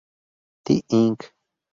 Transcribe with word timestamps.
Ty 0.63 0.73
Inc. 0.99 1.19